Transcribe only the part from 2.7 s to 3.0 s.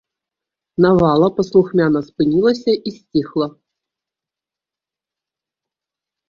і